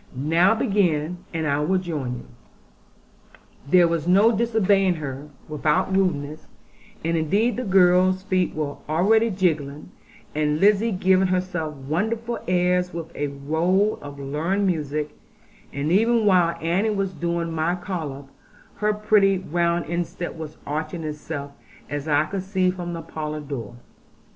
Now 0.15 0.55
begin; 0.55 1.17
and 1.31 1.45
I 1.45 1.59
will 1.59 1.77
join 1.77 2.15
you.' 2.15 2.27
There 3.69 3.87
was 3.87 4.07
no 4.07 4.35
disobeying 4.35 4.95
her, 4.95 5.29
without 5.47 5.95
rudeness; 5.95 6.47
and 7.05 7.15
indeed 7.15 7.55
the 7.55 7.63
girls' 7.63 8.23
feet 8.23 8.55
were 8.55 8.77
already 8.89 9.29
jigging; 9.29 9.91
and 10.33 10.59
Lizzie 10.59 10.91
giving 10.91 11.27
herself 11.27 11.75
wonderful 11.75 12.39
airs 12.47 12.91
with 12.95 13.15
a 13.15 13.27
roll 13.27 13.99
of 14.01 14.17
learned 14.17 14.65
music; 14.65 15.11
and 15.71 15.91
even 15.91 16.25
while 16.25 16.57
Annie 16.59 16.89
was 16.89 17.13
doing 17.13 17.51
my 17.53 17.75
collop, 17.75 18.27
her 18.77 18.95
pretty 18.95 19.37
round 19.37 19.85
instep 19.85 20.33
was 20.35 20.57
arching 20.65 21.03
itself, 21.03 21.51
as 21.91 22.07
I 22.07 22.25
could 22.25 22.41
see 22.41 22.71
from 22.71 22.93
the 22.93 23.03
parlour 23.03 23.41
door. 23.41 23.75